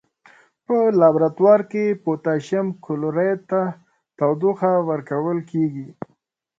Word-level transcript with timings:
په 0.65 0.77
لابراتوار 0.99 1.59
کې 1.71 1.85
پوتاشیم 2.03 2.67
کلوریت 2.85 3.41
ته 3.51 3.61
تودوخه 4.17 4.71
ورکول 4.89 5.39
کیږي. 5.51 5.87